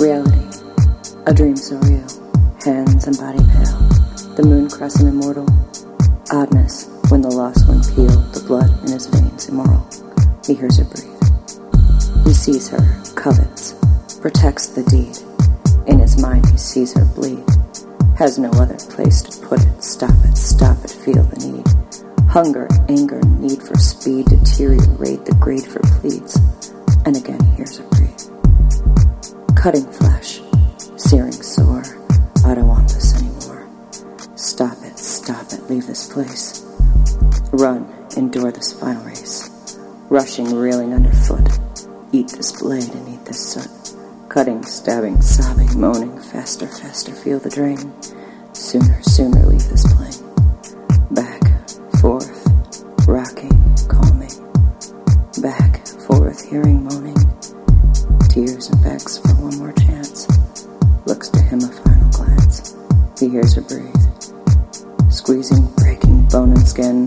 [0.00, 0.46] Reality,
[1.26, 2.06] a dream so real,
[2.64, 3.78] hands and body pale,
[4.36, 5.44] the moon crescent immortal,
[6.30, 9.84] oddness when the lost one peeled, the blood in his veins immoral.
[10.46, 12.24] He hears her breathe.
[12.24, 13.74] He sees her, covets,
[14.20, 15.18] protects the deed.
[15.88, 17.42] In his mind he sees her bleed.
[18.16, 19.82] Has no other place to put it.
[19.82, 21.66] Stop it, stop it, feel the need.
[22.30, 26.38] Hunger, anger, need for speed, deteriorate the grade for pleads.
[27.04, 28.37] And again he hears her breathe.
[29.58, 30.40] Cutting flesh,
[30.96, 31.82] searing sore.
[32.46, 33.68] I don't want this anymore.
[34.36, 36.64] Stop it, stop it, leave this place.
[37.50, 39.76] Run, endure this final race.
[40.10, 41.48] Rushing, reeling underfoot.
[42.12, 43.96] Eat this blade and eat this soot.
[44.28, 46.16] Cutting, stabbing, sobbing, moaning.
[46.20, 47.92] Faster, faster, feel the drain.
[48.52, 50.22] Sooner, sooner, leave this plane.
[51.10, 51.68] Back,
[52.00, 52.46] forth,
[53.08, 54.30] rocking, calming.
[55.42, 57.07] Back, forth, hearing, moaning.
[63.28, 65.12] He hears her breathe.
[65.12, 67.06] Squeezing, breaking bone and skin.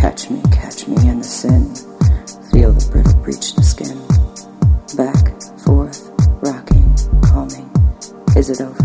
[0.00, 1.74] Catch me, catch me in the sin.
[2.50, 3.98] Feel the brittle breach to skin.
[4.96, 6.10] Back, forth,
[6.40, 7.70] rocking, calming.
[8.34, 8.79] Is it over?